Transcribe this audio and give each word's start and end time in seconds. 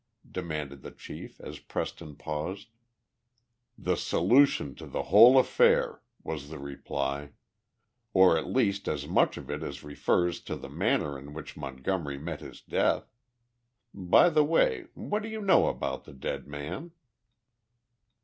demanded 0.31 0.81
the 0.81 0.89
chief, 0.89 1.39
as 1.41 1.59
Preston 1.59 2.15
paused. 2.15 2.69
"The 3.77 3.95
solution 3.95 4.73
to 4.77 4.87
the 4.87 5.03
whole 5.03 5.37
affair," 5.37 6.01
was 6.23 6.49
the 6.49 6.57
reply. 6.57 7.33
"Or, 8.11 8.35
at 8.35 8.47
least, 8.47 8.87
as 8.87 9.07
much 9.07 9.37
of 9.37 9.51
it 9.51 9.61
as 9.61 9.83
refers 9.83 10.41
to 10.45 10.55
the 10.55 10.69
manner 10.69 11.19
in 11.19 11.35
which 11.35 11.55
Montgomery 11.55 12.17
met 12.17 12.41
his 12.41 12.61
death. 12.61 13.13
By 13.93 14.29
the 14.31 14.43
way, 14.43 14.87
what 14.95 15.21
do 15.21 15.29
you 15.29 15.39
know 15.39 15.67
about 15.67 16.05
the 16.05 16.13
dead 16.13 16.47
man?" 16.47 16.93